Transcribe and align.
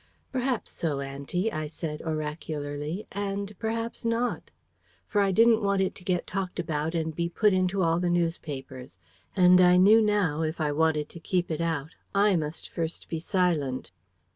"Perhaps 0.31 0.71
so, 0.71 0.99
Auntie," 0.99 1.51
I 1.51 1.67
said 1.67 2.01
oracularly: 2.01 3.05
"and 3.11 3.53
perhaps 3.59 4.03
not." 4.03 4.49
For 5.05 5.21
I 5.21 5.31
didn't 5.31 5.61
want 5.61 5.79
it 5.79 5.93
to 5.93 6.03
get 6.03 6.25
talked 6.25 6.57
about 6.59 6.95
and 6.95 7.15
be 7.15 7.29
put 7.29 7.53
into 7.53 7.83
all 7.83 7.99
the 7.99 8.09
newspapers. 8.09 8.97
And 9.35 9.61
I 9.61 9.77
knew 9.77 10.01
now 10.01 10.41
if 10.41 10.59
I 10.59 10.71
wanted 10.71 11.07
to 11.09 11.19
keep 11.19 11.51
it 11.51 11.61
out, 11.61 11.91
I 12.15 12.35
must 12.35 12.67
first 12.67 13.09
be 13.09 13.19
silent. 13.19 13.91